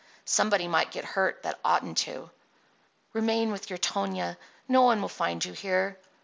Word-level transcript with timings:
Somebody 0.25 0.67
might 0.67 0.89
get 0.89 1.05
hurt 1.05 1.43
that 1.43 1.59
oughtn't 1.63 1.95
to." 1.99 2.31
"Remain 3.13 3.51
with 3.51 3.69
your 3.69 3.77
Tonia; 3.77 4.35
no 4.67 4.81
one 4.81 4.99
will 4.99 5.07
find 5.07 5.45
you 5.45 5.53
here." 5.53 5.95